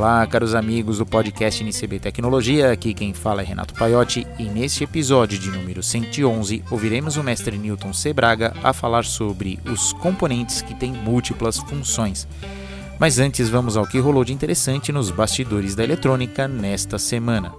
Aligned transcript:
Olá, 0.00 0.26
caros 0.26 0.54
amigos 0.54 0.96
do 0.96 1.04
podcast 1.04 1.62
NCB 1.62 1.98
Tecnologia, 1.98 2.72
aqui 2.72 2.94
quem 2.94 3.12
fala 3.12 3.42
é 3.42 3.44
Renato 3.44 3.74
Paiotti 3.74 4.26
e 4.38 4.44
neste 4.44 4.82
episódio 4.82 5.38
de 5.38 5.50
número 5.50 5.82
111 5.82 6.64
ouviremos 6.70 7.18
o 7.18 7.22
mestre 7.22 7.58
Newton 7.58 7.92
Sebraga 7.92 8.54
a 8.64 8.72
falar 8.72 9.04
sobre 9.04 9.58
os 9.66 9.92
componentes 9.92 10.62
que 10.62 10.74
têm 10.74 10.90
múltiplas 10.90 11.58
funções. 11.58 12.26
Mas 12.98 13.18
antes 13.18 13.50
vamos 13.50 13.76
ao 13.76 13.86
que 13.86 13.98
rolou 13.98 14.24
de 14.24 14.32
interessante 14.32 14.90
nos 14.90 15.10
bastidores 15.10 15.74
da 15.74 15.84
eletrônica 15.84 16.48
nesta 16.48 16.98
semana. 16.98 17.52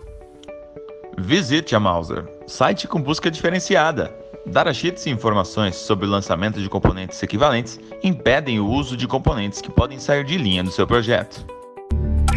Visite 1.19 1.75
a 1.75 1.79
Mauser, 1.79 2.25
site 2.47 2.87
com 2.87 2.99
busca 2.99 3.29
diferenciada. 3.29 4.11
Datasheets 4.47 5.05
e 5.05 5.11
informações 5.11 5.75
sobre 5.75 6.07
o 6.07 6.09
lançamento 6.09 6.59
de 6.59 6.67
componentes 6.67 7.21
equivalentes 7.21 7.79
impedem 8.03 8.59
o 8.59 8.67
uso 8.67 8.97
de 8.97 9.07
componentes 9.07 9.61
que 9.61 9.69
podem 9.69 9.99
sair 9.99 10.25
de 10.25 10.39
linha 10.39 10.63
do 10.63 10.71
seu 10.71 10.87
projeto. 10.87 11.60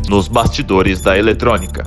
Nos 0.07 0.29
bastidores 0.29 1.01
da 1.01 1.17
eletrônica. 1.17 1.83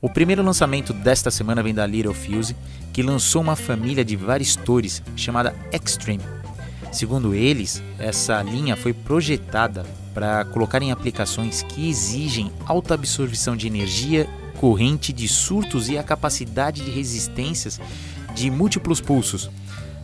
O 0.00 0.08
primeiro 0.08 0.44
lançamento 0.44 0.92
desta 0.92 1.28
semana 1.28 1.60
vem 1.60 1.74
da 1.74 1.84
Little 1.84 2.14
Fuse, 2.14 2.54
que 2.92 3.02
lançou 3.02 3.42
uma 3.42 3.56
família 3.56 4.04
de 4.04 4.14
varistores 4.14 5.02
chamada 5.16 5.54
Extreme. 5.72 6.22
Segundo 6.92 7.34
eles, 7.34 7.82
essa 7.98 8.40
linha 8.42 8.76
foi 8.76 8.92
projetada 8.92 9.84
para 10.14 10.44
colocar 10.44 10.80
em 10.80 10.92
aplicações 10.92 11.62
que 11.62 11.88
exigem 11.90 12.52
alta 12.64 12.94
absorção 12.94 13.56
de 13.56 13.66
energia, 13.66 14.28
corrente 14.60 15.12
de 15.12 15.26
surtos 15.26 15.88
e 15.88 15.98
a 15.98 16.02
capacidade 16.02 16.84
de 16.84 16.92
resistências 16.92 17.80
de 18.34 18.50
múltiplos 18.50 19.00
pulsos. 19.00 19.50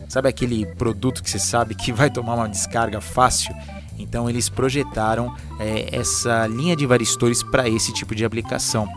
Sabe 0.09 0.27
aquele 0.27 0.65
produto 0.65 1.23
que 1.23 1.29
você 1.29 1.39
sabe 1.39 1.73
que 1.73 1.93
vai 1.93 2.09
tomar 2.09 2.35
uma 2.35 2.49
descarga 2.49 2.99
fácil? 2.99 3.55
Então 3.99 4.29
eles 4.29 4.49
projetaram 4.49 5.35
é, 5.59 5.89
essa 5.91 6.47
linha 6.47 6.75
de 6.75 6.85
varistores 6.85 7.43
para 7.43 7.67
esse 7.67 7.93
tipo 7.93 8.15
de 8.15 8.25
aplicação. 8.25 8.87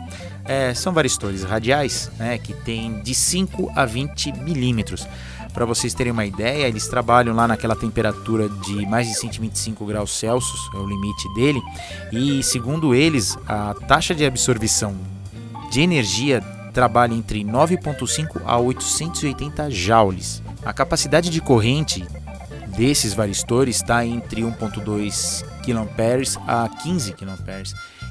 É, 0.45 0.73
são 0.73 0.93
varistores 0.93 1.43
radiais 1.43 2.11
né, 2.19 2.39
que 2.39 2.55
tem 2.55 3.03
de 3.03 3.15
5 3.15 3.73
a 3.75 3.85
20 3.85 4.33
milímetros. 4.39 5.07
Para 5.53 5.67
vocês 5.67 5.93
terem 5.93 6.13
uma 6.13 6.25
ideia, 6.25 6.67
eles 6.67 6.89
trabalham 6.89 7.35
lá 7.35 7.47
naquela 7.47 7.77
temperatura 7.77 8.49
de 8.49 8.87
mais 8.87 9.07
de 9.07 9.15
125 9.15 9.85
graus 9.85 10.19
Celsius, 10.19 10.71
é 10.75 10.79
o 10.79 10.87
limite 10.87 11.29
dele, 11.35 11.61
e 12.11 12.43
segundo 12.43 12.95
eles, 12.95 13.37
a 13.47 13.75
taxa 13.87 14.15
de 14.15 14.25
absorção 14.25 14.97
de 15.71 15.83
energia 15.83 16.41
trabalha 16.73 17.13
entre 17.13 17.45
9,5 17.45 18.41
a 18.47 18.59
880 18.59 19.71
joules. 19.71 20.43
A 20.65 20.73
capacidade 20.73 21.29
de 21.29 21.41
corrente 21.41 22.07
desses 22.77 23.15
varistores 23.15 23.77
está 23.77 24.05
entre 24.05 24.43
1.2 24.43 25.45
kA 25.65 26.65
a 26.65 26.69
15 26.69 27.13
kA 27.13 27.37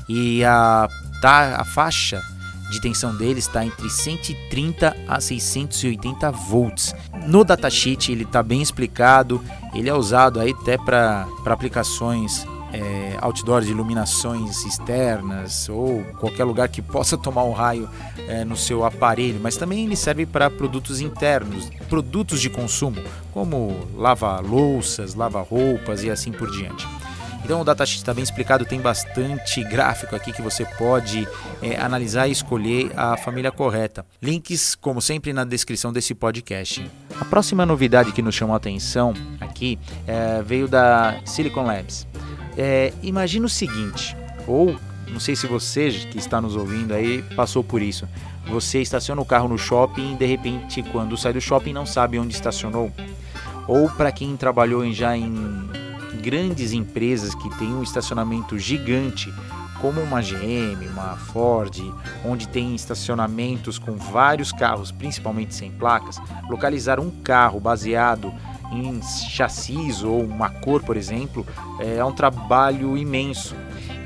e 0.08 0.44
a, 0.44 0.88
tá, 1.22 1.56
a 1.58 1.66
faixa 1.66 2.22
de 2.72 2.80
tensão 2.80 3.16
deles 3.16 3.48
está 3.48 3.66
entre 3.66 3.89
130 3.89 4.95
a 5.08 5.20
680 5.20 6.32
volts. 6.32 6.95
No 7.28 7.44
datasheet 7.44 8.12
ele 8.12 8.23
está 8.23 8.42
bem 8.42 8.62
explicado, 8.62 9.44
ele 9.73 9.89
é 9.89 9.94
usado 9.94 10.39
aí 10.39 10.52
até 10.52 10.78
para 10.78 11.28
aplicações 11.45 12.48
é, 12.73 13.17
outdoor 13.22 13.61
de 13.61 13.72
iluminações 13.72 14.66
externas 14.66 15.69
ou 15.69 16.03
qualquer 16.19 16.44
lugar 16.44 16.69
que 16.69 16.81
possa 16.81 17.17
tomar 17.17 17.44
um 17.44 17.52
raio 17.52 17.89
é, 18.27 18.44
no 18.44 18.55
seu 18.55 18.86
aparelho, 18.86 19.39
mas 19.41 19.58
também 19.58 19.86
ele 19.86 19.95
serve 19.95 20.25
para 20.25 20.50
produtos 20.50 21.02
internos, 21.02 21.69
produtos 21.89 22.42
de 22.42 22.49
consumo, 22.49 23.02
como 23.33 23.88
lava-louças, 23.95 25.16
lava-roupas 25.16 26.03
e 26.03 26.09
assim 26.09 26.31
por 26.31 26.49
diante. 26.52 26.88
Então 27.44 27.61
o 27.61 27.64
datasheet 27.64 27.97
está 27.97 28.14
bem 28.14 28.23
explicado, 28.23 28.66
tem 28.66 28.80
bastante 28.80 29.64
gráfico 29.64 30.16
aqui 30.16 30.31
que 30.31 30.42
você 30.42 30.64
pode 30.64 31.27
é, 31.61 31.75
analisar 31.77 32.27
e 32.27 32.31
escolher 32.31 32.92
a 32.95 33.17
família 33.17 33.52
correta. 33.52 34.05
Links, 34.21 34.76
como 34.76 35.02
sempre, 35.02 35.33
na 35.33 35.43
descrição 35.43 35.92
desse 35.92 36.14
podcast. 36.14 36.89
A 37.20 37.26
próxima 37.26 37.65
novidade 37.65 38.11
que 38.11 38.21
nos 38.21 38.36
chamou 38.36 38.53
a 38.53 38.58
atenção 38.58 39.14
aqui 39.39 39.80
é, 40.08 40.42
veio 40.43 40.67
da 40.67 41.20
Silicon 41.26 41.64
Labs. 41.64 42.08
É, 42.64 42.94
imagina 43.02 43.48
o 43.48 43.49
seguinte, 43.49 44.16
ou 44.45 44.76
não 45.08 45.20
sei 45.20 45.36
se 45.36 45.48
você 45.48 45.89
que 45.89 46.20
está 46.20 46.39
nos 46.39 46.55
ouvindo 46.55 46.94
aí 46.94 47.23
passou 47.36 47.64
por 47.64 47.82
isso. 47.82 48.08
Você 48.45 48.80
estaciona 48.80 49.20
o 49.20 49.26
carro 49.26 49.48
no 49.48 49.58
shopping 49.58 50.14
e 50.14 50.16
de 50.16 50.27
repente, 50.27 50.83
quando 50.83 51.17
sai 51.17 51.33
do 51.33 51.42
shopping, 51.42 51.73
não 51.73 51.88
sabe 51.88 52.20
onde 52.20 52.36
estacionou. 52.36 52.92
Ou 53.67 53.89
para 53.89 54.11
quem 54.11 54.38
trabalhou 54.38 54.88
já 54.94 55.17
em 55.17 55.33
grandes 56.21 56.71
empresas 56.71 57.33
que 57.33 57.50
tem 57.58 57.73
um 57.73 57.82
estacionamento 57.82 58.60
gigante, 58.60 59.33
como 59.80 60.00
uma 60.00 60.21
GM, 60.21 60.88
uma 60.88 61.17
Ford, 61.17 61.76
onde 62.23 62.48
tem 62.48 62.76
estacionamentos 62.76 63.80
com 63.80 63.94
vários 63.94 64.52
carros, 64.52 64.92
principalmente 64.92 65.55
sem 65.55 65.71
placas, 65.71 66.20
localizar 66.48 67.00
um 67.00 67.10
carro 67.10 67.60
baseado 67.60 68.32
em 68.71 68.99
chassis 69.02 70.04
ou 70.04 70.23
uma 70.23 70.49
cor, 70.49 70.82
por 70.82 70.98
exemplo, 70.98 71.45
é 71.80 72.04
um 72.04 72.11
trabalho 72.11 72.98
imenso. 72.98 73.55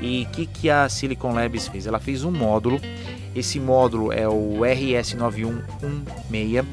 E 0.00 0.24
o 0.24 0.26
que, 0.32 0.46
que 0.46 0.68
a 0.68 0.86
Silicon 0.88 1.32
Labs 1.32 1.68
fez? 1.68 1.86
Ela 1.86 1.98
fez 1.98 2.24
um 2.24 2.30
módulo, 2.30 2.80
esse 3.34 3.58
módulo 3.60 4.12
é 4.12 4.28
o 4.28 4.58
RS9116 4.60 6.64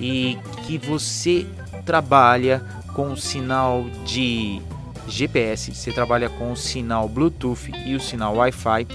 e 0.00 0.36
que 0.66 0.78
você 0.78 1.46
trabalha 1.84 2.64
com 2.94 3.16
sinal 3.16 3.84
de 4.04 4.60
GPS, 5.08 5.74
você 5.74 5.92
trabalha 5.92 6.28
com 6.28 6.52
o 6.52 6.56
sinal 6.56 7.08
Bluetooth 7.08 7.72
e 7.84 7.94
o 7.94 8.00
sinal 8.00 8.36
Wi-Fi 8.36 8.86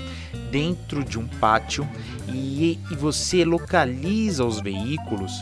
dentro 0.50 1.04
de 1.04 1.20
um 1.20 1.28
pátio 1.28 1.88
e, 2.30 2.80
e 2.90 2.96
você 2.96 3.44
localiza 3.44 4.46
os 4.46 4.62
veículos 4.62 5.34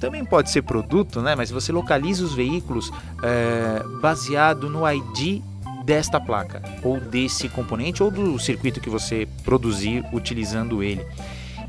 também 0.00 0.24
pode 0.24 0.50
ser 0.50 0.62
produto, 0.62 1.20
né? 1.20 1.34
Mas 1.36 1.50
você 1.50 1.70
localiza 1.70 2.24
os 2.24 2.34
veículos 2.34 2.90
é, 3.22 3.82
baseado 4.00 4.68
no 4.68 4.90
ID 4.90 5.42
desta 5.84 6.20
placa, 6.20 6.62
ou 6.82 6.98
desse 6.98 7.48
componente, 7.48 8.02
ou 8.02 8.10
do 8.10 8.38
circuito 8.38 8.80
que 8.80 8.90
você 8.90 9.28
produzir 9.44 10.04
utilizando 10.12 10.82
ele. 10.82 11.06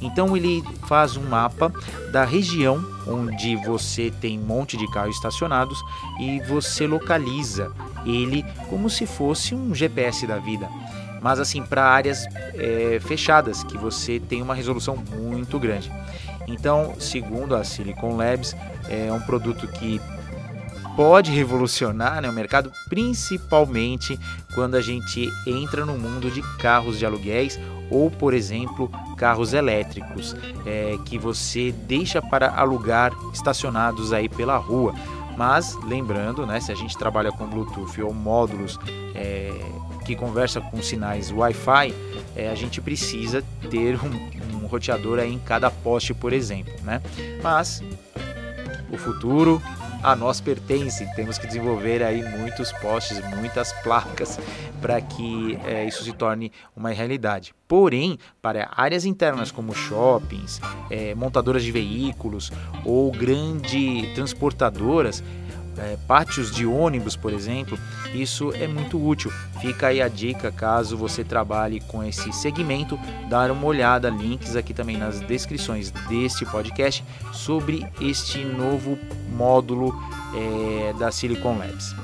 Então 0.01 0.35
ele 0.35 0.63
faz 0.87 1.15
um 1.15 1.23
mapa 1.23 1.71
da 2.11 2.25
região 2.25 2.83
onde 3.07 3.55
você 3.57 4.11
tem 4.19 4.39
um 4.39 4.43
monte 4.43 4.75
de 4.75 4.89
carros 4.91 5.15
estacionados 5.15 5.79
e 6.19 6.39
você 6.41 6.87
localiza 6.87 7.71
ele 8.05 8.43
como 8.67 8.89
se 8.89 9.05
fosse 9.05 9.53
um 9.53 9.75
GPS 9.75 10.25
da 10.25 10.37
vida. 10.37 10.67
Mas 11.21 11.39
assim, 11.39 11.61
para 11.61 11.85
áreas 11.85 12.25
é, 12.55 12.99
fechadas, 12.99 13.63
que 13.63 13.77
você 13.77 14.19
tem 14.19 14.41
uma 14.41 14.55
resolução 14.55 14.97
muito 14.97 15.59
grande. 15.59 15.91
Então, 16.51 16.93
segundo 16.99 17.55
a 17.55 17.63
Silicon 17.63 18.15
Labs, 18.15 18.55
é 18.89 19.11
um 19.11 19.21
produto 19.21 19.67
que 19.67 20.01
pode 20.95 21.31
revolucionar 21.31 22.21
né, 22.21 22.29
o 22.29 22.33
mercado, 22.33 22.71
principalmente 22.89 24.19
quando 24.53 24.75
a 24.75 24.81
gente 24.81 25.29
entra 25.47 25.85
no 25.85 25.97
mundo 25.97 26.29
de 26.29 26.41
carros 26.57 26.99
de 26.99 27.05
aluguéis 27.05 27.57
ou, 27.89 28.09
por 28.09 28.33
exemplo, 28.33 28.89
carros 29.17 29.53
elétricos, 29.53 30.35
é, 30.65 30.97
que 31.05 31.17
você 31.17 31.71
deixa 31.71 32.21
para 32.21 32.49
alugar 32.55 33.11
estacionados 33.33 34.13
aí 34.13 34.29
pela 34.29 34.57
rua. 34.57 34.93
Mas 35.41 35.75
lembrando, 35.83 36.45
né, 36.45 36.59
se 36.59 36.71
a 36.71 36.75
gente 36.75 36.95
trabalha 36.95 37.31
com 37.31 37.47
Bluetooth 37.47 37.99
ou 37.99 38.13
módulos 38.13 38.77
é, 39.15 39.51
que 40.05 40.15
conversa 40.15 40.61
com 40.61 40.79
sinais 40.83 41.31
Wi-Fi, 41.31 41.95
é, 42.35 42.51
a 42.51 42.53
gente 42.53 42.79
precisa 42.79 43.43
ter 43.67 43.97
um, 44.05 44.63
um 44.63 44.67
roteador 44.67 45.17
em 45.17 45.39
cada 45.39 45.71
poste, 45.71 46.13
por 46.13 46.31
exemplo, 46.31 46.71
né? 46.83 47.01
Mas 47.41 47.81
o 48.91 48.97
futuro 48.99 49.59
a 50.03 50.15
nós 50.15 50.41
pertence. 50.41 51.05
Temos 51.15 51.37
que 51.37 51.47
desenvolver 51.47 52.03
aí 52.03 52.23
muitos 52.37 52.71
postes, 52.73 53.19
muitas 53.35 53.71
placas 53.83 54.39
para 54.81 54.99
que 55.01 55.57
é, 55.65 55.85
isso 55.85 56.03
se 56.03 56.13
torne 56.13 56.51
uma 56.75 56.89
realidade. 56.89 57.53
Porém, 57.67 58.17
para 58.41 58.69
áreas 58.75 59.05
internas 59.05 59.51
como 59.51 59.73
shoppings, 59.73 60.59
é, 60.89 61.15
montadoras 61.15 61.63
de 61.63 61.71
veículos 61.71 62.51
ou 62.83 63.11
grandes 63.11 64.13
transportadoras, 64.13 65.23
é, 65.77 65.97
pátios 66.07 66.51
de 66.51 66.65
ônibus, 66.65 67.15
por 67.15 67.33
exemplo, 67.33 67.77
isso 68.13 68.51
é 68.53 68.67
muito 68.67 69.03
útil. 69.03 69.31
Fica 69.61 69.87
aí 69.87 70.01
a 70.01 70.07
dica 70.07 70.51
caso 70.51 70.97
você 70.97 71.23
trabalhe 71.23 71.79
com 71.81 72.03
esse 72.03 72.31
segmento, 72.33 72.99
dar 73.29 73.51
uma 73.51 73.65
olhada, 73.65 74.09
links 74.09 74.55
aqui 74.55 74.73
também 74.73 74.97
nas 74.97 75.19
descrições 75.21 75.91
deste 76.09 76.45
podcast 76.45 77.03
sobre 77.31 77.85
este 77.99 78.43
novo 78.43 78.97
módulo 79.29 79.93
é, 80.35 80.93
da 80.93 81.11
Silicon 81.11 81.57
Labs. 81.57 81.95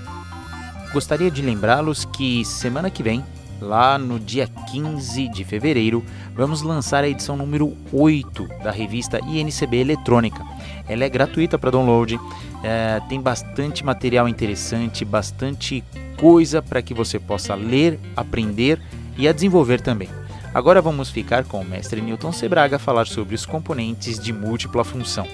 Gostaria 0.93 1.29
de 1.29 1.41
lembrá-los 1.41 2.05
que 2.05 2.45
semana 2.45 2.89
que 2.89 3.03
vem 3.03 3.23
lá 3.61 3.97
no 3.97 4.19
dia 4.19 4.47
15 4.47 5.27
de 5.29 5.43
fevereiro, 5.43 6.03
vamos 6.35 6.61
lançar 6.61 7.03
a 7.03 7.09
edição 7.09 7.35
número 7.35 7.75
8 7.91 8.47
da 8.63 8.71
revista 8.71 9.19
INCB 9.19 9.77
Eletrônica. 9.77 10.45
Ela 10.87 11.05
é 11.05 11.09
gratuita 11.09 11.57
para 11.57 11.71
download, 11.71 12.19
é, 12.63 13.01
tem 13.09 13.19
bastante 13.19 13.85
material 13.85 14.27
interessante, 14.27 15.03
bastante 15.03 15.83
coisa 16.17 16.61
para 16.61 16.81
que 16.81 16.93
você 16.93 17.19
possa 17.19 17.55
ler, 17.55 17.99
aprender 18.15 18.81
e 19.17 19.27
a 19.27 19.31
desenvolver 19.31 19.81
também. 19.81 20.09
Agora 20.53 20.81
vamos 20.81 21.09
ficar 21.09 21.43
com 21.43 21.61
o 21.61 21.65
mestre 21.65 22.01
Newton 22.01 22.31
Sebraga 22.31 22.79
falar 22.79 23.05
sobre 23.05 23.35
os 23.35 23.45
componentes 23.45 24.17
de 24.17 24.33
múltipla 24.33 24.83
função. 24.83 25.27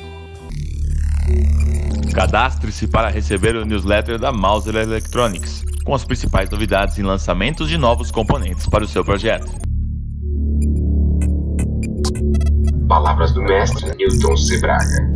Cadastre-se 2.13 2.87
para 2.87 3.09
receber 3.09 3.55
o 3.55 3.65
newsletter 3.65 4.19
da 4.19 4.31
Mauser 4.31 4.75
Electronics, 4.75 5.63
com 5.83 5.93
as 5.93 6.05
principais 6.05 6.49
novidades 6.49 6.97
e 6.97 7.03
lançamentos 7.03 7.67
de 7.67 7.77
novos 7.77 8.11
componentes 8.11 8.67
para 8.67 8.83
o 8.83 8.87
seu 8.87 9.03
projeto. 9.03 9.51
Palavras 12.87 13.33
do 13.33 13.41
mestre 13.41 13.95
Newton 13.95 14.37
Sebraga. 14.37 15.11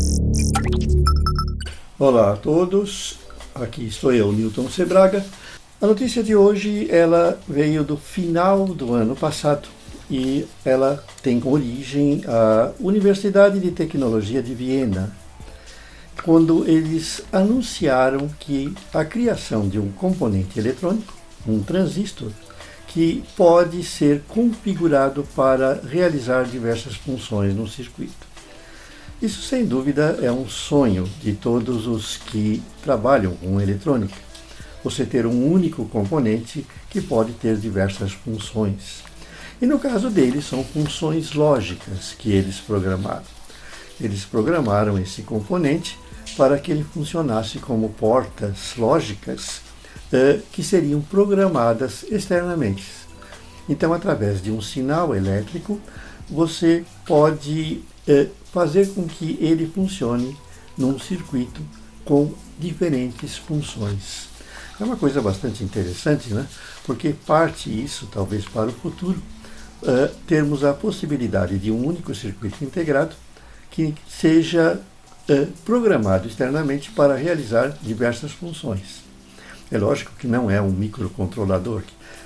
Olá 2.00 2.34
a 2.34 2.36
todos, 2.36 3.20
aqui 3.56 3.88
estou 3.88 4.14
eu, 4.14 4.32
Newton 4.32 4.70
Sebraga. 4.70 5.26
A 5.82 5.88
notícia 5.88 6.24
de 6.24 6.36
hoje 6.36 6.88
ela 6.90 7.40
veio 7.48 7.84
do 7.84 7.98
final 7.98 8.66
do 8.66 8.94
ano 8.94 9.16
passado 9.16 9.68
e 10.10 10.46
ela 10.66 11.04
tem 11.22 11.42
origem 11.44 12.24
a 12.28 12.72
Universidade 12.80 13.60
de 13.60 13.72
Tecnologia 13.72 14.42
de 14.42 14.56
Viena, 14.56 15.12
quando 16.24 16.68
eles 16.68 17.22
anunciaram 17.32 18.30
que 18.40 18.74
a 18.94 19.06
criação 19.06 19.68
de 19.68 19.80
um 19.80 19.92
componente 19.92 20.60
eletrônico, 20.60 21.14
um 21.48 21.62
transistor, 21.62 22.32
que 22.88 23.24
pode 23.36 23.84
ser 23.84 24.24
configurado 24.28 25.24
para 25.36 25.80
realizar 25.88 26.46
diversas 26.46 26.96
funções 26.96 27.54
no 27.54 27.68
circuito. 27.68 28.28
Isso, 29.22 29.42
sem 29.42 29.66
dúvida, 29.66 30.20
é 30.22 30.32
um 30.32 30.48
sonho 30.48 31.10
de 31.22 31.34
todos 31.34 31.88
os 31.88 32.18
que 32.18 32.62
trabalham 32.84 33.36
com 33.36 33.60
eletrônica. 33.60 34.16
Você 34.84 35.06
ter 35.06 35.26
um 35.26 35.52
único 35.52 35.86
componente 35.86 36.66
que 36.90 37.02
pode 37.02 37.34
ter 37.34 37.58
diversas 37.58 38.12
funções. 38.12 39.04
E 39.62 39.66
no 39.66 39.80
caso 39.80 40.10
deles, 40.10 40.46
são 40.46 40.64
funções 40.64 41.34
lógicas 41.34 42.16
que 42.18 42.32
eles 42.32 42.58
programaram. 42.58 43.24
Eles 44.00 44.24
programaram 44.24 45.00
esse 45.00 45.24
componente 45.24 45.98
para 46.38 46.60
que 46.60 46.72
ele 46.72 46.84
funcionasse 46.84 47.58
como 47.58 47.90
portas 47.90 48.76
lógicas 48.78 49.62
eh, 50.14 50.40
que 50.52 50.64
seriam 50.64 51.02
programadas 51.02 52.06
externamente. 52.10 52.86
Então, 53.68 53.92
através 53.92 54.42
de 54.42 54.52
um 54.52 54.62
sinal 54.62 55.16
elétrico, 55.16 55.82
você 56.30 56.86
pode 57.06 57.82
eh, 58.08 58.28
fazer 58.54 58.94
com 58.94 59.08
que 59.08 59.38
ele 59.42 59.68
funcione 59.68 60.38
num 60.78 61.00
circuito 61.00 61.62
com 62.06 62.32
diferentes 62.60 63.36
funções. 63.36 64.30
É 64.80 64.84
uma 64.84 64.96
coisa 64.96 65.22
bastante 65.22 65.64
interessante, 65.64 66.34
né? 66.34 66.48
porque 66.86 67.14
parte 67.26 67.70
isso, 67.70 68.08
talvez 68.12 68.46
para 68.46 68.70
o 68.70 68.72
futuro, 68.72 69.22
uh, 69.82 70.08
termos 70.28 70.64
a 70.64 70.74
possibilidade 70.74 71.58
de 71.58 71.70
um 71.72 71.86
único 71.86 72.16
circuito 72.16 72.64
integrado 72.64 73.16
que 73.70 73.94
seja 74.08 74.80
programado 75.66 76.28
externamente 76.28 76.92
para 76.92 77.16
realizar 77.16 77.78
diversas 77.82 78.32
funções. 78.32 79.04
É 79.70 79.78
lógico 79.78 80.14
que 80.18 80.28
não 80.28 80.50
é 80.50 80.62
um 80.62 80.72
microcontrolador, 80.72 81.84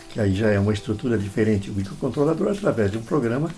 que, 0.09 0.19
aí 0.19 0.35
já 0.35 0.49
é 0.49 0.59
uma 0.59 0.73
estrutura 0.73 1.17
diferente. 1.17 1.71
O 1.71 1.73
microcontrolador, 1.73 2.51
através 2.51 2.91
de 2.91 2.97
um 2.97 3.01
programa, 3.01 3.49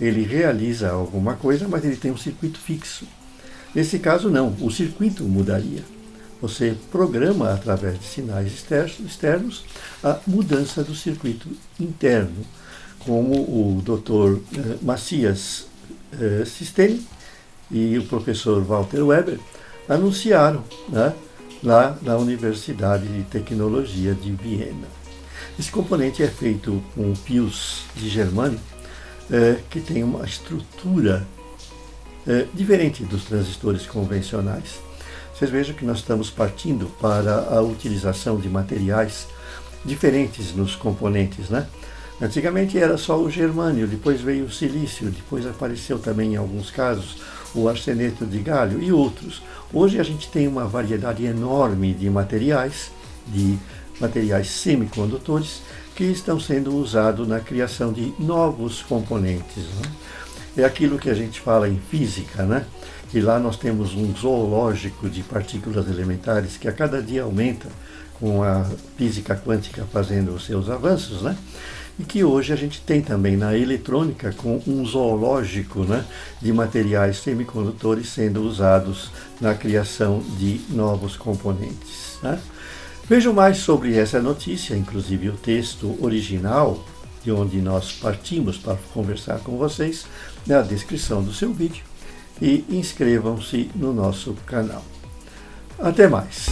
ele 0.00 0.22
realiza 0.22 0.90
alguma 0.90 1.34
coisa, 1.34 1.66
mas 1.66 1.84
ele 1.84 1.96
tem 1.96 2.10
um 2.10 2.16
circuito 2.16 2.58
fixo. 2.58 3.06
Nesse 3.74 3.98
caso, 3.98 4.28
não, 4.28 4.54
o 4.60 4.70
circuito 4.70 5.24
mudaria. 5.24 5.82
Você 6.42 6.76
programa 6.90 7.54
através 7.54 7.98
de 7.98 8.04
sinais 8.04 8.52
externos 8.52 9.64
a 10.02 10.18
mudança 10.26 10.82
do 10.82 10.94
circuito 10.94 11.48
interno 11.78 12.44
como 12.98 13.34
o 13.34 13.80
Dr. 13.82 14.40
Eh, 14.58 14.78
Macias 14.82 15.66
eh, 16.12 16.44
Sisteni 16.44 17.06
e 17.72 17.98
o 17.98 18.04
professor 18.04 18.62
Walter 18.62 19.02
Weber 19.02 19.40
anunciaram 19.88 20.62
né, 20.88 21.12
lá 21.62 21.96
na 22.02 22.16
Universidade 22.16 23.08
de 23.08 23.22
Tecnologia 23.24 24.14
de 24.14 24.30
Viena. 24.32 24.86
Esse 25.58 25.70
componente 25.70 26.22
é 26.22 26.28
feito 26.28 26.82
com 26.94 27.12
pios 27.14 27.84
de 27.96 28.08
germânio, 28.08 28.60
eh, 29.30 29.56
que 29.70 29.80
tem 29.80 30.04
uma 30.04 30.24
estrutura 30.24 31.26
diferente 32.54 33.02
dos 33.04 33.24
transistores 33.24 33.84
convencionais. 33.84 34.80
Vocês 35.34 35.50
vejam 35.50 35.74
que 35.74 35.84
nós 35.84 35.98
estamos 35.98 36.30
partindo 36.30 36.86
para 37.00 37.48
a 37.50 37.60
utilização 37.60 38.38
de 38.38 38.48
materiais 38.48 39.26
diferentes 39.84 40.54
nos 40.54 40.76
componentes, 40.76 41.48
né? 41.48 41.66
Antigamente 42.22 42.78
era 42.78 42.96
só 42.96 43.20
o 43.20 43.28
germânio, 43.28 43.88
depois 43.88 44.20
veio 44.20 44.44
o 44.44 44.50
silício, 44.50 45.10
depois 45.10 45.44
apareceu 45.44 45.98
também 45.98 46.34
em 46.34 46.36
alguns 46.36 46.70
casos 46.70 47.16
o 47.52 47.68
arseneto 47.68 48.24
de 48.24 48.38
galho 48.38 48.80
e 48.80 48.92
outros. 48.92 49.42
Hoje 49.74 49.98
a 49.98 50.04
gente 50.04 50.30
tem 50.30 50.46
uma 50.46 50.64
variedade 50.64 51.24
enorme 51.24 51.92
de 51.92 52.08
materiais, 52.08 52.92
de 53.26 53.58
materiais 54.00 54.48
semicondutores, 54.50 55.62
que 55.96 56.04
estão 56.04 56.38
sendo 56.38 56.72
usados 56.76 57.26
na 57.26 57.40
criação 57.40 57.92
de 57.92 58.14
novos 58.20 58.82
componentes. 58.82 59.64
Né? 59.80 59.90
É 60.58 60.64
aquilo 60.64 61.00
que 61.00 61.10
a 61.10 61.14
gente 61.14 61.40
fala 61.40 61.68
em 61.68 61.80
física, 61.90 62.44
né? 62.44 62.64
que 63.10 63.20
lá 63.20 63.40
nós 63.40 63.56
temos 63.56 63.94
um 63.94 64.14
zoológico 64.14 65.10
de 65.10 65.24
partículas 65.24 65.88
elementares 65.88 66.56
que 66.56 66.68
a 66.68 66.72
cada 66.72 67.02
dia 67.02 67.24
aumenta 67.24 67.66
com 68.20 68.44
a 68.44 68.64
física 68.96 69.34
quântica 69.34 69.84
fazendo 69.92 70.32
os 70.32 70.46
seus 70.46 70.70
avanços, 70.70 71.22
né? 71.22 71.36
E 71.98 72.04
que 72.04 72.24
hoje 72.24 72.52
a 72.52 72.56
gente 72.56 72.80
tem 72.80 73.02
também 73.02 73.36
na 73.36 73.56
eletrônica 73.56 74.32
com 74.32 74.60
um 74.66 74.84
zoológico 74.84 75.80
né, 75.80 76.04
de 76.40 76.52
materiais 76.52 77.18
semicondutores 77.18 78.08
sendo 78.08 78.42
usados 78.42 79.10
na 79.40 79.54
criação 79.54 80.22
de 80.38 80.60
novos 80.70 81.16
componentes. 81.16 82.18
Né? 82.22 82.40
Vejam 83.08 83.32
mais 83.32 83.58
sobre 83.58 83.96
essa 83.96 84.20
notícia, 84.20 84.74
inclusive 84.74 85.28
o 85.28 85.36
texto 85.36 85.96
original 86.02 86.82
de 87.22 87.30
onde 87.30 87.60
nós 87.60 87.92
partimos 87.92 88.56
para 88.56 88.76
conversar 88.92 89.38
com 89.40 89.56
vocês, 89.56 90.06
na 90.46 90.60
descrição 90.62 91.22
do 91.22 91.32
seu 91.32 91.52
vídeo 91.52 91.84
e 92.40 92.64
inscrevam-se 92.68 93.70
no 93.74 93.92
nosso 93.92 94.34
canal. 94.46 94.84
Até 95.78 96.08
mais! 96.08 96.46